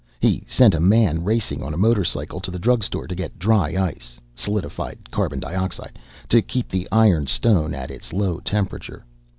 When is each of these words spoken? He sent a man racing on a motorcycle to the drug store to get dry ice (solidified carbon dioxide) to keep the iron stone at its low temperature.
He 0.19 0.43
sent 0.47 0.73
a 0.73 0.79
man 0.79 1.23
racing 1.23 1.61
on 1.61 1.75
a 1.75 1.77
motorcycle 1.77 2.39
to 2.39 2.49
the 2.49 2.57
drug 2.57 2.83
store 2.83 3.05
to 3.05 3.13
get 3.13 3.37
dry 3.37 3.75
ice 3.77 4.19
(solidified 4.33 5.11
carbon 5.11 5.39
dioxide) 5.39 5.99
to 6.29 6.41
keep 6.41 6.69
the 6.69 6.87
iron 6.91 7.27
stone 7.27 7.75
at 7.75 7.91
its 7.91 8.11
low 8.11 8.39
temperature. 8.39 9.05